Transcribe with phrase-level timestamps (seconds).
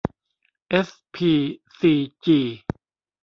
[0.69, 1.31] เอสพี
[1.79, 1.93] ซี
[2.23, 2.39] จี